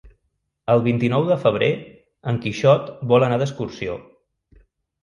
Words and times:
El 0.75 0.81
vint-i-nou 0.87 1.27
de 1.27 1.37
febrer 1.43 1.69
en 2.33 2.41
Quixot 2.47 2.91
vol 3.13 3.29
anar 3.29 3.39
d'excursió. 3.45 4.01